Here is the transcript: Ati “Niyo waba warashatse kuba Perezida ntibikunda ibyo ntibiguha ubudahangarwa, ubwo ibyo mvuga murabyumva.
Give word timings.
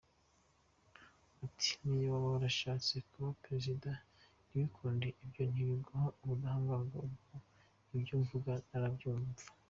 Ati 1.45 1.69
“Niyo 1.83 2.07
waba 2.13 2.29
warashatse 2.35 2.93
kuba 3.09 3.29
Perezida 3.43 3.89
ntibikunda 4.47 5.05
ibyo 5.25 5.43
ntibiguha 5.51 6.05
ubudahangarwa, 6.21 6.95
ubwo 7.05 7.35
ibyo 7.97 8.15
mvuga 8.23 8.51
murabyumva. 8.69 9.43